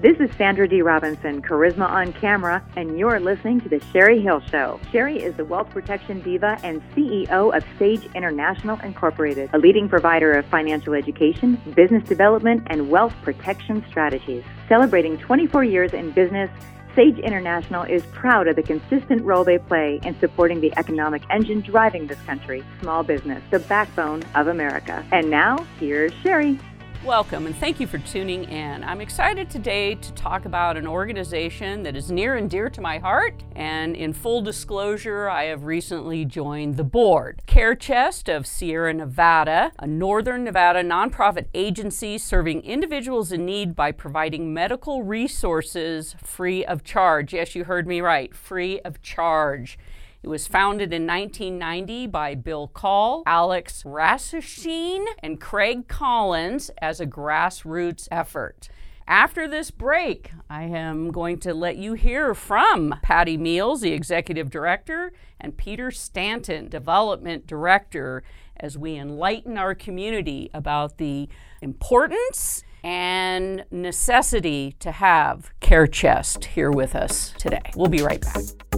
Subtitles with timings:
[0.00, 0.80] This is Sandra D.
[0.80, 4.78] Robinson, Charisma on Camera, and you're listening to The Sherry Hill Show.
[4.92, 10.34] Sherry is the wealth protection diva and CEO of Sage International Incorporated, a leading provider
[10.34, 14.44] of financial education, business development, and wealth protection strategies.
[14.68, 16.48] Celebrating 24 years in business,
[16.94, 21.60] Sage International is proud of the consistent role they play in supporting the economic engine
[21.60, 25.04] driving this country, small business, the backbone of America.
[25.10, 26.56] And now, here's Sherry.
[27.04, 28.82] Welcome and thank you for tuning in.
[28.82, 32.98] I'm excited today to talk about an organization that is near and dear to my
[32.98, 33.44] heart.
[33.54, 37.40] And in full disclosure, I have recently joined the board.
[37.46, 43.92] Care Chest of Sierra Nevada, a northern Nevada nonprofit agency serving individuals in need by
[43.92, 47.32] providing medical resources free of charge.
[47.32, 49.78] Yes, you heard me right, free of charge.
[50.20, 57.06] It was founded in 1990 by Bill Call, Alex Rasmussen, and Craig Collins as a
[57.06, 58.68] grassroots effort.
[59.06, 64.50] After this break, I am going to let you hear from Patty Meals, the executive
[64.50, 68.24] director, and Peter Stanton, development director,
[68.56, 71.28] as we enlighten our community about the
[71.62, 77.62] importance and necessity to have Care Chest here with us today.
[77.76, 78.77] We'll be right back.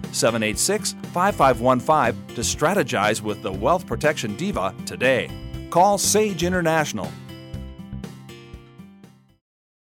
[0.13, 5.29] 786 5515 to strategize with the Wealth Protection Diva today.
[5.69, 7.09] Call Sage International.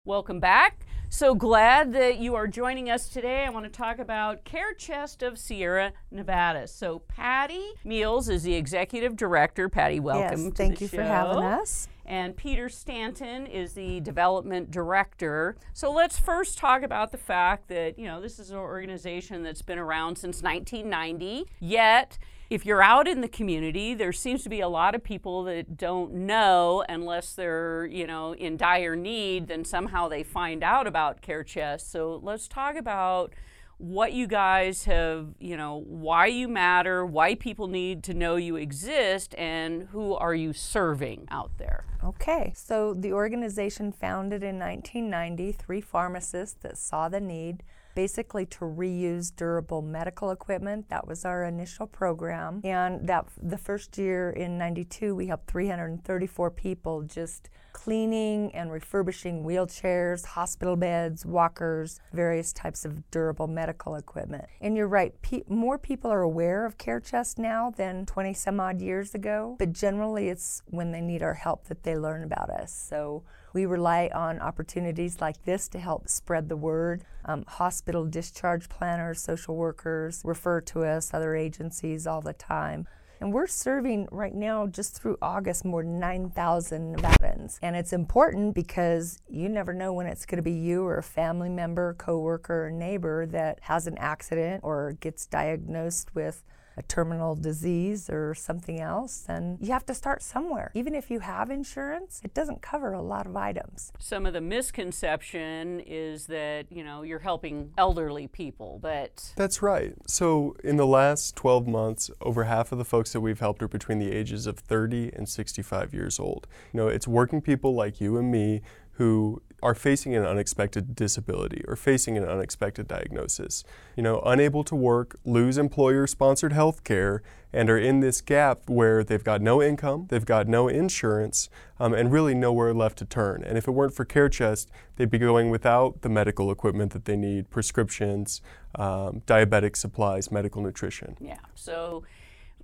[0.05, 0.85] Welcome back.
[1.13, 3.43] So glad that you are joining us today.
[3.45, 6.67] I want to talk about Care Chest of Sierra Nevada.
[6.67, 9.67] So Patty Meals is the executive director.
[9.67, 10.45] Patty, welcome.
[10.45, 10.97] Yes, thank you show.
[10.97, 11.89] for having us.
[12.11, 15.55] And Peter Stanton is the development director.
[15.71, 19.61] So let's first talk about the fact that, you know, this is an organization that's
[19.61, 22.17] been around since 1990, yet
[22.49, 25.77] if you're out in the community, there seems to be a lot of people that
[25.77, 31.21] don't know unless they're, you know, in dire need, then somehow they find out about
[31.21, 31.89] Care Chest.
[31.89, 33.33] So let's talk about
[33.81, 38.55] what you guys have, you know, why you matter, why people need to know you
[38.55, 41.83] exist, and who are you serving out there.
[42.03, 47.63] Okay, so the organization founded in 1990, three pharmacists that saw the need
[47.95, 50.89] basically to reuse durable medical equipment.
[50.89, 52.61] That was our initial program.
[52.63, 59.43] And that the first year in 92, we helped 334 people just cleaning and refurbishing
[59.43, 64.45] wheelchairs, hospital beds, walkers, various types of durable medical equipment.
[64.59, 68.59] And you're right, pe- more people are aware of Care Chest now than 20 some
[68.59, 72.49] odd years ago, but generally it's when they need our help that they learn about
[72.49, 72.73] us.
[72.73, 77.03] So we rely on opportunities like this to help spread the word.
[77.25, 77.43] Um,
[77.81, 82.87] hospital discharge planners, social workers refer to us, other agencies all the time.
[83.19, 87.57] And we're serving right now, just through August, more than 9,000 Nevadans.
[87.63, 91.03] And it's important because you never know when it's going to be you or a
[91.03, 96.43] family member, coworker, or neighbor that has an accident or gets diagnosed with
[96.77, 100.71] a terminal disease or something else, then you have to start somewhere.
[100.73, 103.91] Even if you have insurance, it doesn't cover a lot of items.
[103.99, 109.33] Some of the misconception is that, you know, you're helping elderly people, but.
[109.35, 109.93] That's right.
[110.07, 113.67] So in the last 12 months, over half of the folks that we've helped are
[113.67, 116.47] between the ages of 30 and 65 years old.
[116.73, 118.61] You know, it's working people like you and me
[118.93, 123.63] who are facing an unexpected disability or facing an unexpected diagnosis.
[123.95, 127.21] You know, unable to work, lose employer sponsored health care,
[127.53, 131.49] and are in this gap where they've got no income, they've got no insurance,
[131.79, 133.43] um, and really nowhere left to turn.
[133.43, 137.05] And if it weren't for Care Chest, they'd be going without the medical equipment that
[137.05, 138.41] they need, prescriptions,
[138.75, 141.17] um, diabetic supplies, medical nutrition.
[141.19, 141.37] Yeah.
[141.53, 142.03] So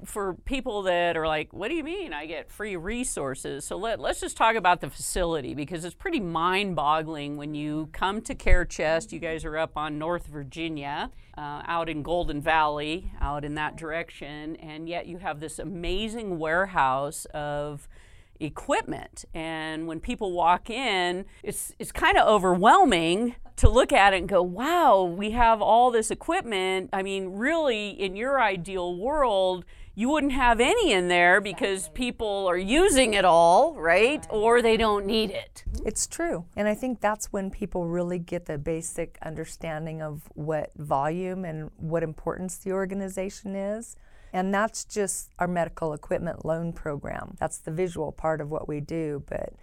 [0.05, 3.65] for people that are like, what do you mean I get free resources?
[3.65, 7.89] So let, let's just talk about the facility because it's pretty mind boggling when you
[7.91, 9.11] come to Care Chest.
[9.11, 13.75] You guys are up on North Virginia, uh, out in Golden Valley, out in that
[13.75, 17.87] direction, and yet you have this amazing warehouse of
[18.39, 19.25] equipment.
[19.33, 24.29] And when people walk in, it's, it's kind of overwhelming to look at it and
[24.29, 26.89] go, wow, we have all this equipment.
[26.93, 32.45] I mean, really, in your ideal world, you wouldn't have any in there because people
[32.47, 34.27] are using it all, right?
[34.29, 35.63] Or they don't need it.
[35.87, 36.45] It's true.
[36.55, 41.71] And I think that's when people really get the basic understanding of what volume and
[41.77, 43.95] what importance the organization is.
[44.33, 47.35] And that's just our medical equipment loan program.
[47.39, 49.23] That's the visual part of what we do.
[49.27, 49.53] But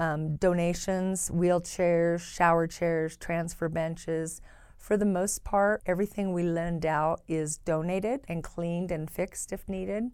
[0.00, 4.40] um, donations, wheelchairs, shower chairs, transfer benches,
[4.84, 9.66] for the most part, everything we lend out is donated and cleaned and fixed if
[9.66, 10.10] needed.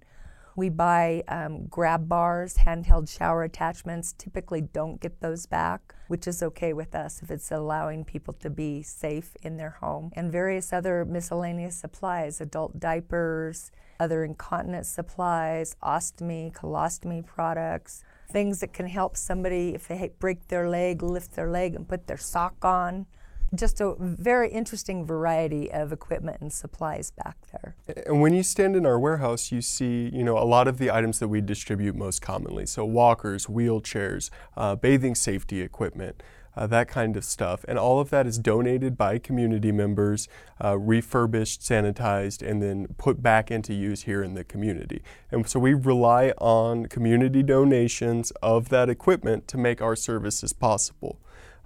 [0.60, 4.12] We buy um, grab bars, handheld shower attachments.
[4.18, 8.50] Typically, don't get those back, which is okay with us if it's allowing people to
[8.50, 10.10] be safe in their home.
[10.12, 18.74] And various other miscellaneous supplies, adult diapers, other incontinence supplies, ostomy, colostomy products, things that
[18.74, 22.62] can help somebody if they break their leg, lift their leg and put their sock
[22.66, 23.06] on
[23.54, 27.74] just a very interesting variety of equipment and supplies back there.
[28.06, 30.90] And when you stand in our warehouse, you see, you know, a lot of the
[30.90, 32.66] items that we distribute most commonly.
[32.66, 36.22] So walkers, wheelchairs, uh, bathing safety equipment.
[36.56, 37.64] Uh, that kind of stuff.
[37.68, 40.26] And all of that is donated by community members,
[40.62, 45.00] uh, refurbished, sanitized, and then put back into use here in the community.
[45.30, 51.20] And so we rely on community donations of that equipment to make our services possible.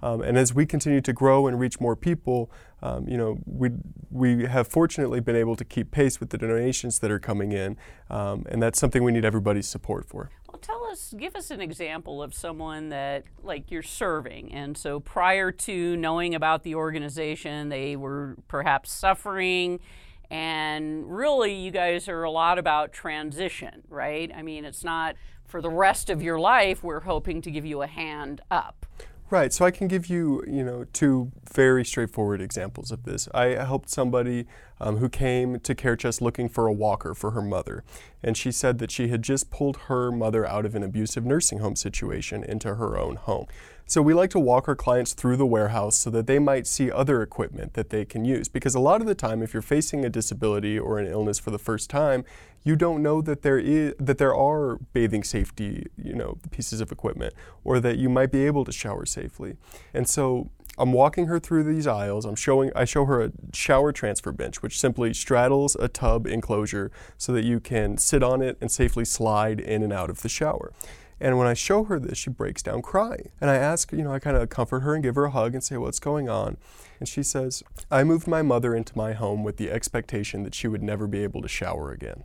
[0.05, 2.51] Um, and as we continue to grow and reach more people,
[2.83, 3.71] um, you know, we,
[4.11, 7.75] we have fortunately been able to keep pace with the donations that are coming in,
[8.11, 10.29] um, and that's something we need everybody's support for.
[10.47, 14.53] Well, tell us, give us an example of someone that, like, you're serving.
[14.53, 19.79] And so prior to knowing about the organization, they were perhaps suffering.
[20.29, 24.31] And really, you guys are a lot about transition, right?
[24.35, 25.15] I mean, it's not
[25.47, 28.85] for the rest of your life, we're hoping to give you a hand up.
[29.31, 29.51] Right.
[29.51, 33.27] So I can give you, you know, two very straightforward examples of this.
[33.33, 34.45] I helped somebody
[34.79, 37.83] um, who came to Care Chest looking for a walker for her mother,
[38.21, 41.57] and she said that she had just pulled her mother out of an abusive nursing
[41.57, 43.47] home situation into her own home.
[43.87, 46.91] So we like to walk our clients through the warehouse so that they might see
[46.91, 48.47] other equipment that they can use.
[48.47, 51.51] Because a lot of the time, if you're facing a disability or an illness for
[51.51, 52.25] the first time,
[52.63, 56.91] you don't know that there is that there are bathing safety, you know, pieces of
[56.91, 59.55] equipment, or that you might be able to shower safely.
[59.93, 60.49] And so
[60.79, 62.25] I'm walking her through these aisles.
[62.25, 66.91] I'm showing I show her a shower transfer bench, which simply straddles a tub enclosure
[67.19, 70.29] so that you can sit on it and safely slide in and out of the
[70.29, 70.73] shower.
[71.19, 73.29] And when I show her this, she breaks down crying.
[73.39, 75.53] And I ask, you know, I kind of comfort her and give her a hug
[75.53, 76.57] and say, What's going on?
[76.99, 80.67] And she says, I moved my mother into my home with the expectation that she
[80.67, 82.23] would never be able to shower again.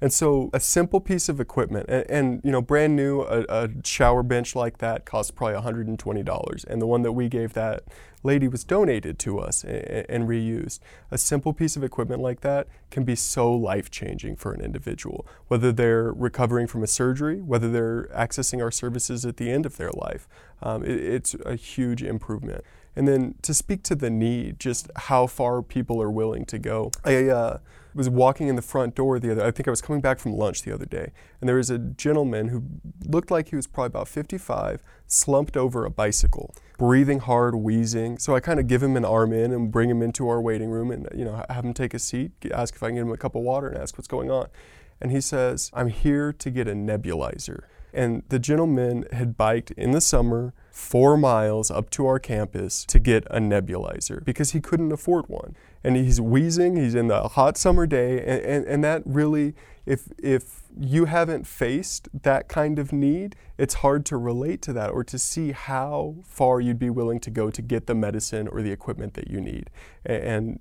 [0.00, 3.68] And so a simple piece of equipment, and, and you know, brand new, a, a,
[3.84, 6.64] shower bench like that costs probably $120.
[6.66, 7.84] And the one that we gave that
[8.22, 10.80] lady was donated to us and, and reused.
[11.10, 15.26] A simple piece of equipment like that can be so life changing for an individual,
[15.48, 19.76] whether they're recovering from a surgery, whether they're accessing our services at the end of
[19.76, 20.26] their life.
[20.62, 22.64] Um, it, it's a huge improvement.
[22.96, 26.90] And then to speak to the need, just how far people are willing to go.
[27.04, 27.58] I, uh,
[27.94, 30.32] was walking in the front door the other I think I was coming back from
[30.32, 32.64] lunch the other day and there was a gentleman who
[33.04, 38.18] looked like he was probably about 55 slumped over a bicycle breathing hard wheezing.
[38.18, 40.70] So I kind of give him an arm in and bring him into our waiting
[40.70, 43.12] room and you know have him take a seat ask if I can get him
[43.12, 44.48] a cup of water and ask what's going on.
[45.00, 47.64] And he says I'm here to get a nebulizer
[47.94, 52.98] and the gentleman had biked in the summer four miles up to our campus to
[52.98, 55.54] get a nebulizer because he couldn't afford one
[55.84, 56.76] and he's wheezing.
[56.76, 59.54] He's in the hot summer day, and, and, and that really,
[59.84, 64.90] if if you haven't faced that kind of need, it's hard to relate to that
[64.90, 68.62] or to see how far you'd be willing to go to get the medicine or
[68.62, 69.70] the equipment that you need.
[70.04, 70.58] And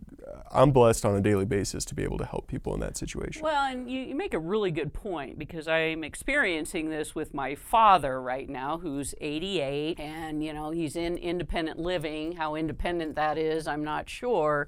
[0.52, 3.42] I'm blessed on a daily basis to be able to help people in that situation.
[3.42, 7.56] Well, and you, you make a really good point because I'm experiencing this with my
[7.56, 12.34] father right now, who's 88, and you know he's in independent living.
[12.34, 14.68] How independent that is, I'm not sure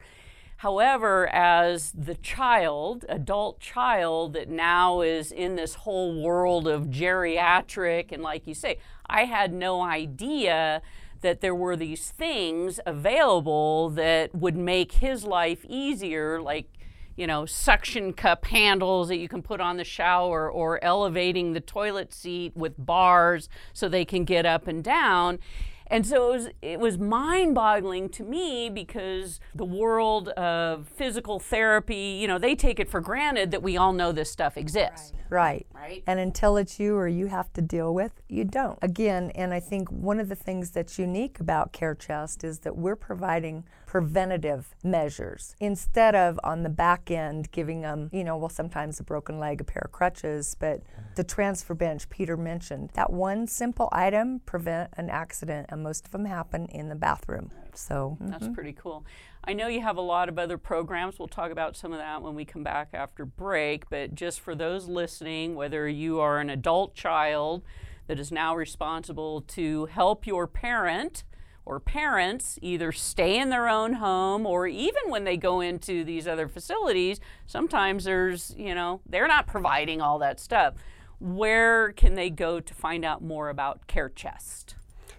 [0.57, 8.11] However, as the child, adult child that now is in this whole world of geriatric,
[8.11, 10.81] and like you say, I had no idea
[11.25, 16.67] that there were these things available that would make his life easier, like
[17.15, 21.61] you know, suction cup handles that you can put on the shower or elevating the
[21.61, 25.39] toilet seat with bars so they can get up and down.
[25.87, 31.39] And so it was, it was mind boggling to me because the world of physical
[31.39, 35.13] therapy, you know, they take it for granted that we all know this stuff exists.
[35.29, 35.65] Right.
[35.73, 36.03] Right.
[36.07, 38.77] And until it's you or you have to deal with, you don't.
[38.81, 42.75] Again, and I think one of the things that's unique about Care Chest is that
[42.75, 48.49] we're providing preventative measures instead of on the back end giving them, you know, well,
[48.49, 50.81] sometimes a broken leg, a pair of crutches, but
[51.15, 56.11] the transfer bench Peter mentioned, that one simple item prevent an accident, and most of
[56.11, 57.51] them happen in the bathroom.
[57.75, 58.53] So That's mm-hmm.
[58.53, 59.05] pretty cool.
[59.43, 61.19] I know you have a lot of other programs.
[61.19, 63.89] We'll talk about some of that when we come back after break.
[63.89, 67.61] But just for those listening, whether you are an adult child
[68.07, 71.23] that is now responsible to help your parent
[71.65, 76.27] or parents either stay in their own home or even when they go into these
[76.27, 80.75] other facilities, sometimes there's, you know, they're not providing all that stuff.
[81.19, 84.75] Where can they go to find out more about Care Chest?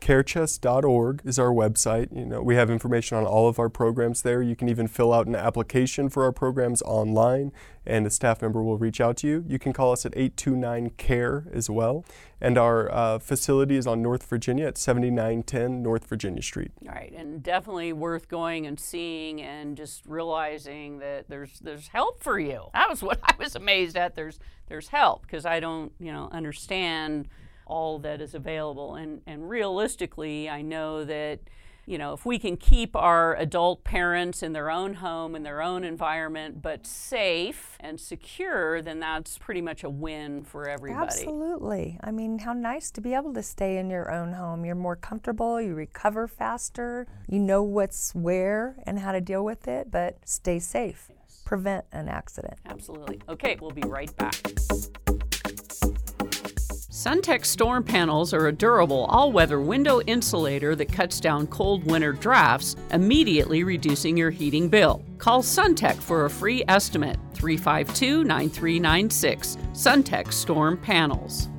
[0.07, 2.17] carechest.org is our website.
[2.17, 4.41] You know, we have information on all of our programs there.
[4.41, 7.51] You can even fill out an application for our programs online
[7.85, 9.45] and a staff member will reach out to you.
[9.49, 12.05] You can call us at 829 CARE as well.
[12.41, 16.71] And our uh, facility is on North Virginia at 7910 North Virginia Street.
[16.87, 22.23] All right, and definitely worth going and seeing and just realizing that there's there's help
[22.23, 22.69] for you.
[22.75, 24.15] That was what I was amazed at.
[24.15, 27.27] There's there's help because I don't you know understand
[27.67, 31.41] all that is available and and realistically I know that
[31.87, 35.63] you know, if we can keep our adult parents in their own home, in their
[35.63, 41.07] own environment, but safe and secure, then that's pretty much a win for everybody.
[41.07, 41.99] Absolutely.
[42.03, 44.65] I mean, how nice to be able to stay in your own home.
[44.65, 49.69] You're more comfortable, you recover faster, you know what's where and how to deal with
[49.69, 51.09] it, but stay safe.
[51.45, 52.59] Prevent an accident.
[52.67, 53.21] Absolutely.
[53.29, 54.35] Okay, we'll be right back.
[56.97, 62.13] Suntex storm panels are a durable all weather window insulator that cuts down cold winter
[62.13, 65.05] drafts, immediately reducing your heating bill.
[65.19, 69.59] Call Suntech for a free estimate 352 9396.
[69.75, 71.51] Suntech Storm Panels.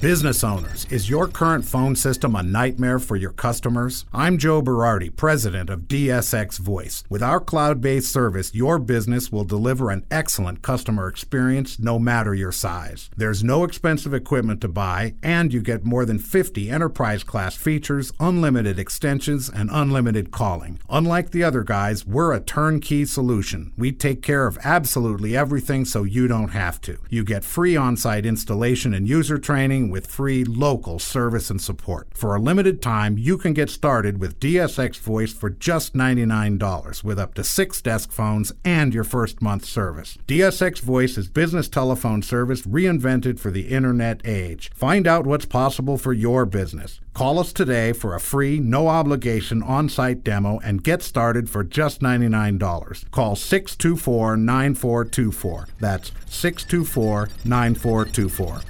[0.00, 4.04] Business owners, is your current phone system a nightmare for your customers?
[4.12, 7.02] I'm Joe Berardi, president of DSX Voice.
[7.08, 12.34] With our cloud based service, your business will deliver an excellent customer experience no matter
[12.34, 13.08] your size.
[13.16, 18.12] There's no expensive equipment to buy, and you get more than 50 enterprise class features,
[18.20, 20.78] unlimited extensions, and unlimited calling.
[20.90, 23.72] Unlike the other guys, we're a turnkey solution.
[23.78, 26.98] We take care of absolutely everything so you don't have to.
[27.08, 32.08] You get free on site installation and user training with free local service and support.
[32.14, 37.18] For a limited time, you can get started with DSX Voice for just $99 with
[37.18, 40.18] up to six desk phones and your first month service.
[40.26, 44.70] DSX Voice is business telephone service reinvented for the internet age.
[44.74, 47.00] Find out what's possible for your business.
[47.16, 51.64] Call us today for a free, no obligation on site demo and get started for
[51.64, 53.10] just $99.
[53.10, 55.68] Call 624 9424.
[55.80, 58.60] That's 624 9424.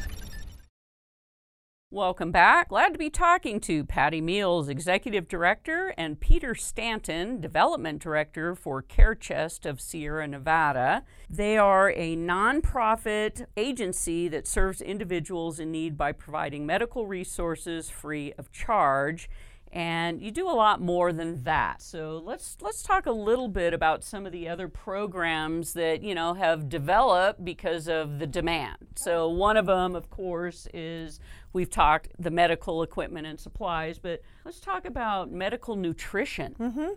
[1.93, 2.71] Welcome back.
[2.71, 8.83] Glad to be talking to Patty Meals, Executive Director, and Peter Stanton, Development Director for
[8.83, 11.05] Care Chest of Sierra Nevada.
[11.31, 18.33] They are a nonprofit agency that serves individuals in need by providing medical resources free
[18.37, 19.31] of charge
[19.77, 21.83] and you do a lot more than that.
[21.83, 26.15] So let's let's talk a little bit about some of the other programs that you
[26.15, 28.79] know have developed because of the demand.
[28.95, 31.21] So one of them, of course, is
[31.57, 36.55] we've talked the medical equipment and supplies, but let's talk about medical nutrition.
[36.61, 36.89] Mm-hmm.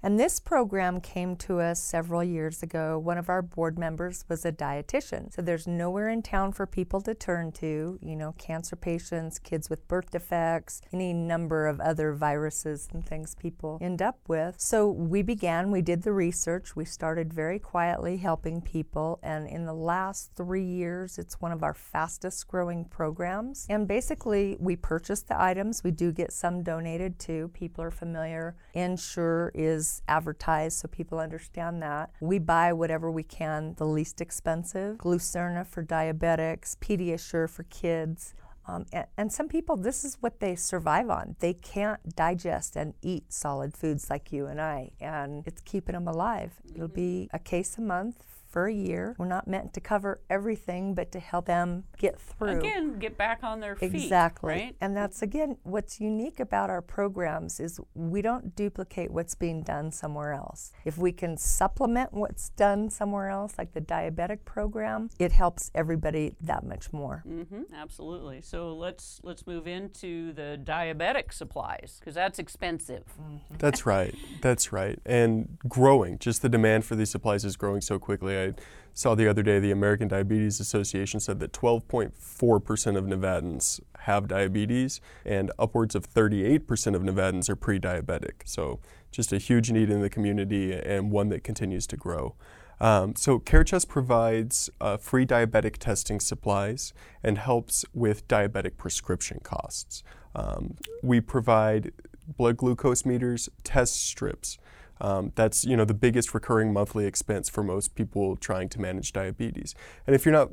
[0.00, 2.98] And this program came to us several years ago.
[2.98, 5.32] One of our board members was a dietitian.
[5.32, 9.68] So there's nowhere in town for people to turn to, you know, cancer patients, kids
[9.68, 14.54] with birth defects, any number of other viruses and things people end up with.
[14.60, 19.18] So we began, we did the research, we started very quietly helping people.
[19.22, 23.66] And in the last three years, it's one of our fastest growing programs.
[23.68, 27.50] And basically, we purchase the items, we do get some donated too.
[27.52, 28.54] People are familiar.
[28.74, 32.10] Ensure is advertised so people understand that.
[32.20, 34.98] We buy whatever we can, the least expensive.
[34.98, 38.34] Glucerna for diabetics, Pediasure for kids.
[38.66, 41.36] Um, and, and, some people, this is what they survive on.
[41.38, 46.06] They can't digest and eat solid foods like you and I, and it's keeping them
[46.06, 46.52] alive.
[46.60, 46.76] Mm-hmm.
[46.76, 49.14] It'll be a case a month for a year.
[49.18, 52.58] We're not meant to cover everything, but to help them get through.
[52.58, 53.94] Again, get back on their feet.
[53.94, 54.52] Exactly.
[54.52, 54.76] Right?
[54.80, 59.92] And that's again what's unique about our programs is we don't duplicate what's being done
[59.92, 60.72] somewhere else.
[60.84, 66.34] If we can supplement what's done somewhere else, like the diabetic program, it helps everybody
[66.40, 67.22] that much more.
[67.28, 68.40] Mm-hmm, absolutely.
[68.40, 73.04] So let's let's move into the diabetic supplies because that's expensive.
[73.20, 73.56] Mm-hmm.
[73.58, 74.14] That's right.
[74.40, 74.98] That's right.
[75.04, 76.18] And growing.
[76.18, 78.37] Just the demand for these supplies is growing so quickly.
[78.38, 78.54] I
[78.94, 85.00] saw the other day the American Diabetes Association said that 12.4% of Nevadans have diabetes
[85.24, 88.42] and upwards of 38% of Nevadans are pre diabetic.
[88.44, 88.80] So,
[89.10, 92.34] just a huge need in the community and one that continues to grow.
[92.80, 96.92] Um, so, CareChest provides uh, free diabetic testing supplies
[97.22, 100.02] and helps with diabetic prescription costs.
[100.34, 101.92] Um, we provide
[102.36, 104.58] blood glucose meters, test strips.
[105.00, 109.12] Um, that's you know the biggest recurring monthly expense for most people trying to manage
[109.12, 109.74] diabetes.
[110.06, 110.50] And if you're not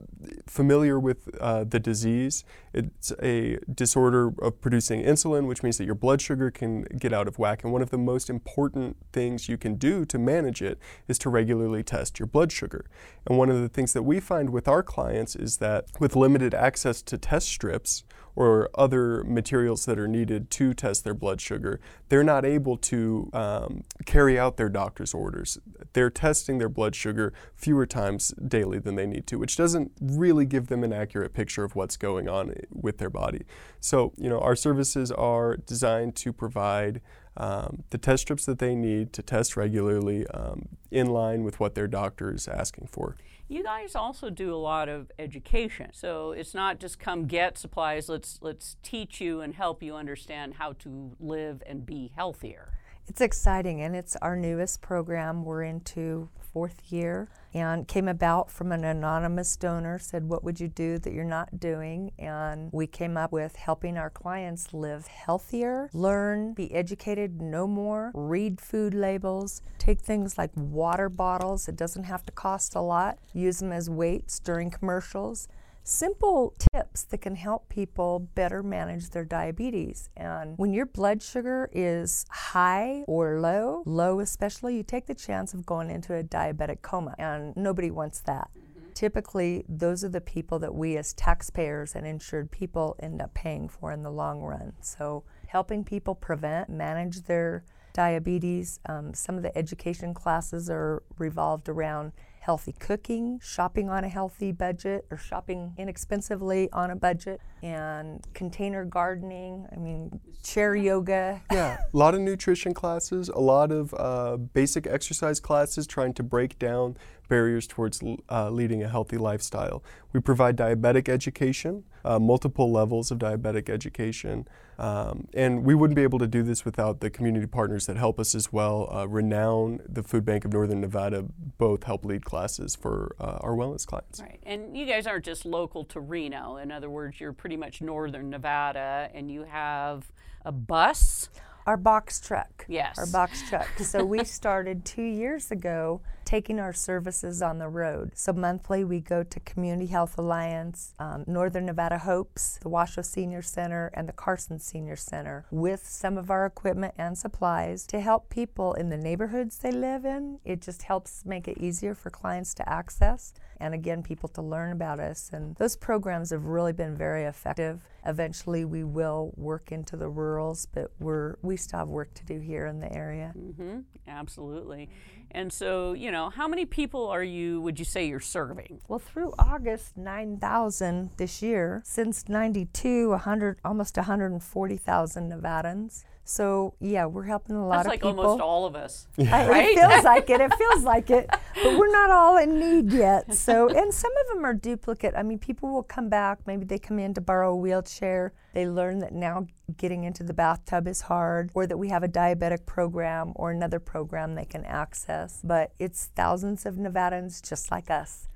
[0.48, 5.96] familiar with uh, the disease, it's a disorder of producing insulin, which means that your
[5.96, 7.64] blood sugar can get out of whack.
[7.64, 11.30] And one of the most important things you can do to manage it is to
[11.30, 12.86] regularly test your blood sugar.
[13.26, 16.54] And one of the things that we find with our clients is that with limited
[16.54, 18.04] access to test strips
[18.36, 23.30] or other materials that are needed to test their blood sugar, they're not able to
[23.34, 25.58] um, carry out their doctor's orders.
[25.94, 30.46] They're testing their blood sugar fewer times daily than they need to, which doesn't really
[30.46, 33.44] give them an accurate picture of what's going on with their body.
[33.80, 37.02] So, you know, our services are designed to provide
[37.38, 41.76] um, the test strips that they need to test regularly um, in line with what
[41.76, 43.16] their doctor is asking for.
[43.48, 45.92] You guys also do a lot of education.
[45.94, 50.56] So it's not just come get supplies, let's let's teach you and help you understand
[50.56, 52.74] how to live and be healthier.
[53.08, 55.46] It's exciting, and it's our newest program.
[55.46, 60.70] We're into fourth year and came about from an anonymous donor said what would you
[60.70, 62.14] do that you're not doing?
[62.18, 68.10] And we came up with helping our clients live healthier learn be educated know more
[68.14, 73.18] read food labels take things like water bottles it doesn't have to cost a lot
[73.34, 75.50] use them as weights during commercials
[75.86, 80.10] simple tips that can help people better manage their diabetes.
[80.18, 85.54] And when your blood sugar is high or low, low especially, you take the chance
[85.54, 88.50] of going into a diabetic coma, and nobody wants that.
[88.96, 93.68] Typically, those are the people that we as taxpayers and insured people end up paying
[93.68, 94.74] for in the long run.
[94.82, 97.64] So, helping people prevent, manage their
[97.94, 98.80] diabetes.
[98.88, 102.14] Um, some of the education classes are revolved around
[102.46, 108.86] healthy cooking, shopping on a healthy budget, or shopping inexpensively on a budget, and container
[108.86, 109.66] gardening.
[109.76, 111.42] I mean, chair yoga.
[111.52, 116.24] Yeah, a lot of nutrition classes, a lot of uh, basic exercise classes trying to
[116.24, 119.84] break down barriers towards uh, leading a healthy lifestyle.
[120.14, 126.04] We provide diabetic education, uh, multiple levels of diabetic education, um, and we wouldn't be
[126.04, 128.90] able to do this without the community partners that help us as well.
[128.92, 131.26] Uh, Renown, the Food Bank of Northern Nevada,
[131.58, 134.20] both help lead classes for uh, our wellness clients.
[134.20, 136.58] Right, and you guys aren't just local to Reno.
[136.58, 140.12] In other words, you're pretty much Northern Nevada, and you have
[140.44, 141.30] a bus.
[141.66, 142.66] Our box truck.
[142.68, 142.98] Yes.
[143.00, 143.68] Our box truck.
[143.80, 146.02] so we started two years ago
[146.36, 148.12] taking our services on the road.
[148.14, 153.42] So monthly we go to Community Health Alliance, um, Northern Nevada Hopes, the Washoe Senior
[153.42, 158.30] Center, and the Carson Senior Center with some of our equipment and supplies to help
[158.30, 160.40] people in the neighborhoods they live in.
[160.44, 164.72] It just helps make it easier for clients to access and again people to learn
[164.72, 169.96] about us and those programs have really been very effective eventually we will work into
[169.96, 173.80] the rurals but we're we still have work to do here in the area mm-hmm.
[174.08, 174.90] absolutely
[175.32, 178.82] and so you know how many people are you would you say you're serving?
[178.88, 187.24] Well through august 9000 this year since 92 100 almost 140000 nevadans so yeah, we're
[187.24, 188.20] helping a lot That's of like people.
[188.20, 189.68] almost all of us, I- right?
[189.70, 190.42] It feels like it.
[190.42, 191.30] It feels like it.
[191.30, 193.34] But we're not all in need yet.
[193.34, 195.14] So, and some of them are duplicate.
[195.16, 196.40] I mean, people will come back.
[196.48, 198.34] Maybe they come in to borrow a wheelchair.
[198.54, 202.08] They learn that now getting into the bathtub is hard, or that we have a
[202.08, 205.42] diabetic program or another program they can access.
[205.44, 208.28] But it's thousands of Nevadans just like us.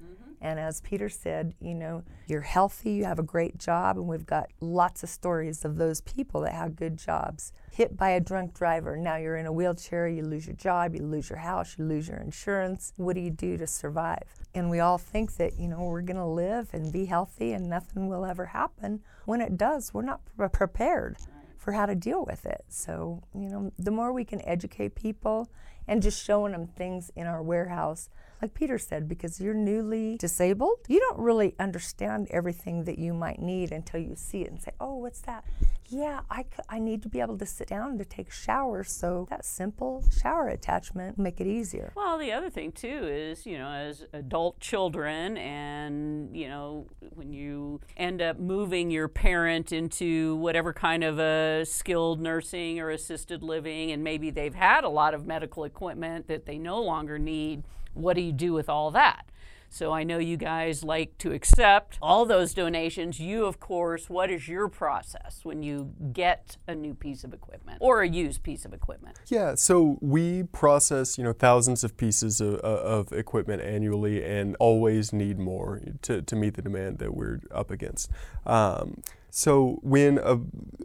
[0.41, 4.25] And as Peter said, you know, you're healthy, you have a great job, and we've
[4.25, 7.51] got lots of stories of those people that have good jobs.
[7.71, 11.03] Hit by a drunk driver, now you're in a wheelchair, you lose your job, you
[11.03, 12.93] lose your house, you lose your insurance.
[12.95, 14.23] What do you do to survive?
[14.53, 17.69] And we all think that, you know, we're going to live and be healthy and
[17.69, 19.01] nothing will ever happen.
[19.25, 21.17] When it does, we're not pre- prepared
[21.57, 22.63] for how to deal with it.
[22.69, 25.49] So, you know, the more we can educate people
[25.87, 28.09] and just showing them things in our warehouse
[28.41, 33.39] like Peter said, because you're newly disabled, you don't really understand everything that you might
[33.41, 35.43] need until you see it and say, oh, what's that?
[35.91, 38.83] Yeah, I, c- I need to be able to sit down to take a shower,
[38.83, 41.91] so that simple shower attachment make it easier.
[41.95, 47.33] Well, the other thing too is, you know, as adult children, and you know, when
[47.33, 53.41] you end up moving your parent into whatever kind of a skilled nursing or assisted
[53.41, 57.63] living, and maybe they've had a lot of medical equipment that they no longer need
[57.99, 59.25] what do you do with all that?
[59.71, 63.19] So I know you guys like to accept all those donations.
[63.19, 67.77] You, of course, what is your process when you get a new piece of equipment
[67.79, 69.19] or a used piece of equipment?
[69.27, 75.13] Yeah, so we process you know thousands of pieces of, of equipment annually, and always
[75.13, 78.09] need more to, to meet the demand that we're up against.
[78.47, 80.39] Um, so when a,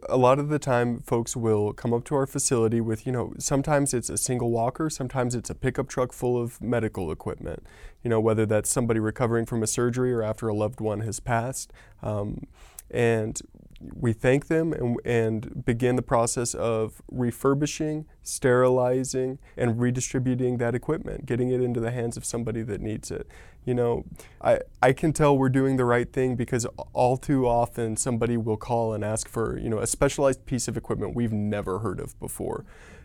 [0.08, 3.32] a lot of the time folks will come up to our facility with, you know,
[3.38, 7.64] sometimes it's a single walker, sometimes it's a pickup truck full of medical equipment.
[8.02, 11.20] You know, whether that's somebody recovering from a surgery or after a loved one has
[11.20, 11.72] passed.
[12.02, 12.46] Um,
[12.90, 13.40] and
[13.92, 21.26] we thank them and, and, begin the process of refurbishing, sterilizing, and redistributing that equipment,
[21.26, 23.26] getting it into the hands of somebody that needs it.
[23.64, 24.04] You know,
[24.40, 28.56] I, I can tell we're doing the right thing because all too often somebody will
[28.56, 32.18] call and ask for, you know, a specialized piece of equipment we've never heard of
[32.20, 32.64] before.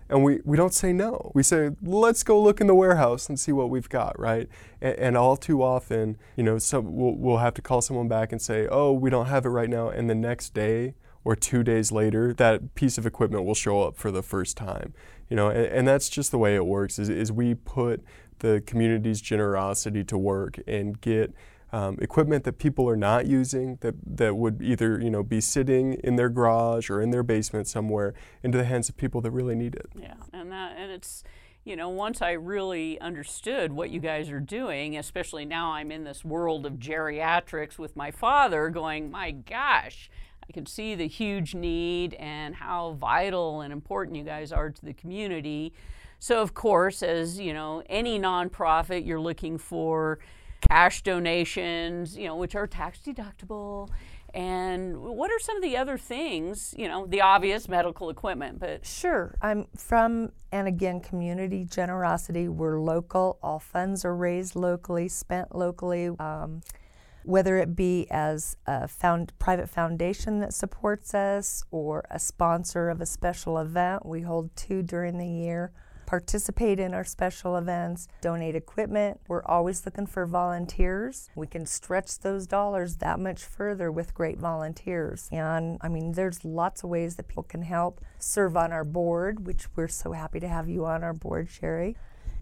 [0.10, 1.32] And we, we don't say no.
[1.36, 4.50] We say, let's go look in the warehouse and see what we've got, right?
[4.82, 8.32] And, and all too often, you know, some, we'll, we'll have to call someone back
[8.32, 9.90] and say, oh, we don't have it right now.
[9.90, 13.98] And the next day or two days later, that piece of equipment will show up
[13.98, 14.94] for the first time.
[15.30, 18.04] You know, and, and that's just the way it works is, is we put
[18.40, 21.34] the community's generosity to work and get
[21.72, 25.94] um, equipment that people are not using that, that would either you know be sitting
[26.04, 29.56] in their garage or in their basement somewhere into the hands of people that really
[29.56, 29.88] need it.
[30.00, 31.24] Yeah, and that and it's
[31.64, 36.04] you know once I really understood what you guys are doing, especially now I'm in
[36.04, 40.10] this world of geriatrics with my father, going my gosh.
[40.50, 44.86] I can see the huge need and how vital and important you guys are to
[44.86, 45.74] the community.
[46.18, 50.18] So, of course, as you know, any nonprofit, you're looking for
[50.62, 53.90] cash donations, you know, which are tax deductible.
[54.34, 58.86] And what are some of the other things, you know, the obvious medical equipment, but
[58.86, 59.36] Sure.
[59.42, 62.48] I'm from and again community generosity.
[62.48, 63.40] We're local.
[63.42, 66.10] All funds are raised locally, spent locally.
[66.20, 66.62] Um,
[67.24, 73.02] whether it be as a found, private foundation that supports us or a sponsor of
[73.02, 75.72] a special event, we hold two during the year
[76.10, 79.20] participate in our special events, donate equipment.
[79.28, 81.30] We're always looking for volunteers.
[81.36, 85.30] We can stretch those dollars that much further with great volunteers.
[85.32, 89.46] And I mean, there's lots of ways that people can help serve on our board,
[89.46, 91.96] which we're so happy to have you on our board, Sherry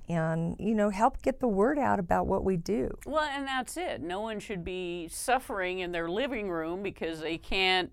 [0.10, 3.75] and you know help get the word out about what we do well and that's
[3.75, 7.91] it no one should be suffering in their living room because they can't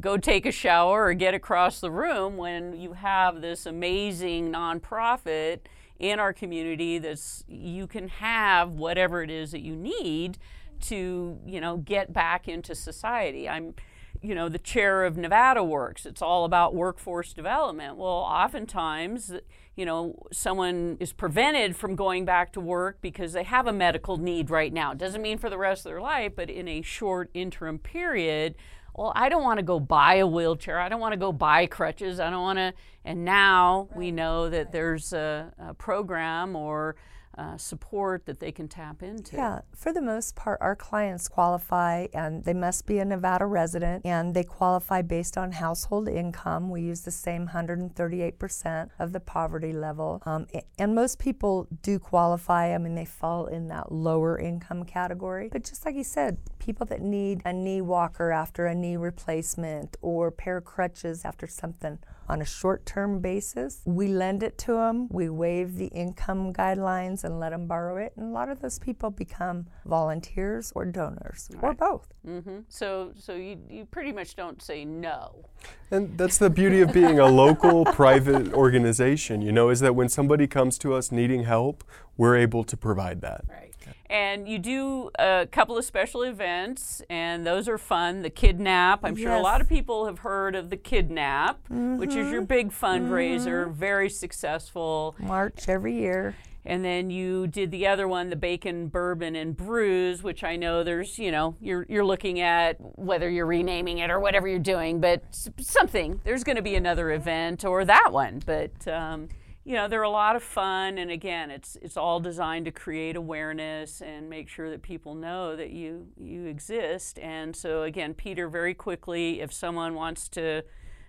[0.00, 5.60] go take a shower or get across the room when you have this amazing nonprofit
[5.98, 10.38] in our community that's you can have whatever it is that you need
[10.80, 13.48] to you know get back into society.
[13.48, 13.74] I'm
[14.20, 16.04] you know the chair of nevada works.
[16.04, 17.96] It's all about workforce development.
[17.96, 19.32] Well oftentimes
[19.76, 24.16] you know someone is prevented from going back to work because they have a medical
[24.16, 24.92] need right now.
[24.92, 28.56] It doesn't mean for the rest of their life but in a short interim period
[28.94, 30.78] well, I don't want to go buy a wheelchair.
[30.78, 32.20] I don't want to go buy crutches.
[32.20, 32.72] I don't want to.
[33.04, 33.98] And now right.
[33.98, 36.96] we know that there's a, a program or
[37.36, 39.36] uh, support that they can tap into.
[39.36, 44.04] Yeah, for the most part, our clients qualify and they must be a Nevada resident
[44.06, 46.70] and they qualify based on household income.
[46.70, 50.22] We use the same 138% of the poverty level.
[50.26, 50.46] Um,
[50.78, 52.74] and most people do qualify.
[52.74, 55.48] I mean, they fall in that lower income category.
[55.50, 59.96] But just like you said, people that need a knee walker after a knee replacement
[60.02, 63.80] or pair of crutches after something on a short term basis.
[63.84, 68.12] We lend it to them, we waive the income guidelines and let them borrow it.
[68.16, 71.64] And a lot of those people become volunteers or donors right.
[71.64, 72.08] or both.
[72.26, 72.60] Mm-hmm.
[72.68, 75.46] So, so you, you pretty much don't say no.
[75.90, 80.08] And that's the beauty of being a local private organization, you know, is that when
[80.08, 81.84] somebody comes to us needing help,
[82.16, 83.44] we're able to provide that.
[83.48, 83.73] Right.
[84.10, 88.22] And you do a couple of special events, and those are fun.
[88.22, 91.98] The Kidnap, I'm sure a lot of people have heard of the Kidnap, mm-hmm.
[91.98, 92.44] which is your mm-hmm.
[92.44, 93.72] big fundraiser, mm-hmm.
[93.72, 95.16] very successful.
[95.18, 96.34] March every year.
[96.66, 100.82] And then you did the other one, the bacon, bourbon, and brews, which I know
[100.82, 104.98] there's, you know, you're you're looking at whether you're renaming it or whatever you're doing,
[105.00, 105.22] but
[105.58, 106.20] something.
[106.24, 108.88] There's going to be another event or that one, but.
[108.88, 109.28] Um,
[109.64, 113.16] you know they're a lot of fun and again it's it's all designed to create
[113.16, 118.48] awareness and make sure that people know that you you exist and so again peter
[118.48, 120.62] very quickly if someone wants to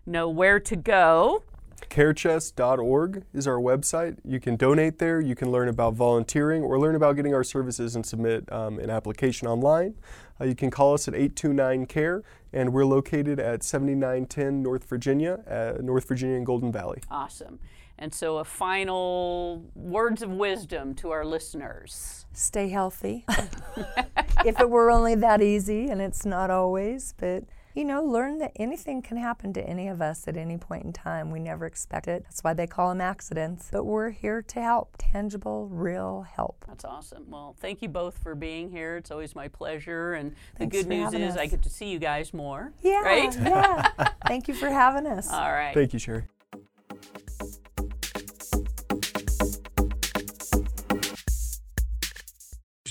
[0.06, 1.44] know where to go
[1.90, 4.18] carechest.org is our website.
[4.24, 5.20] You can donate there.
[5.20, 8.90] You can learn about volunteering or learn about getting our services and submit um, an
[8.90, 9.96] application online.
[10.40, 15.44] Uh, you can call us at 829 CARE, and we're located at 7910 North Virginia,
[15.48, 17.02] uh, North Virginia and Golden Valley.
[17.12, 17.60] Awesome.
[17.98, 23.26] And so, a final words of wisdom to our listeners stay healthy.
[24.46, 27.44] if it were only that easy, and it's not always, but
[27.76, 30.94] you know, learn that anything can happen to any of us at any point in
[30.94, 31.30] time.
[31.30, 32.24] We never expect it.
[32.24, 33.68] That's why they call them accidents.
[33.70, 36.64] But we're here to help tangible, real help.
[36.68, 37.26] That's awesome.
[37.30, 38.96] Well, thank you both for being here.
[38.96, 40.14] It's always my pleasure.
[40.14, 41.38] And Thanks the good news is us.
[41.38, 42.72] I get to see you guys more.
[42.82, 43.02] Yeah.
[43.02, 43.36] Right?
[43.36, 43.90] Yeah.
[44.26, 45.30] thank you for having us.
[45.30, 45.74] All right.
[45.74, 46.24] Thank you, Sherry.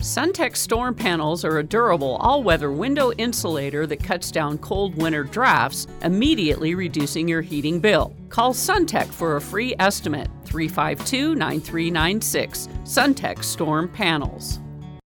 [0.00, 5.24] Suntex storm panels are a durable all weather window insulator that cuts down cold winter
[5.24, 8.16] drafts, immediately reducing your heating bill.
[8.30, 12.68] Call Suntech for a free estimate 352 9396.
[12.84, 14.60] Suntex Storm Panels.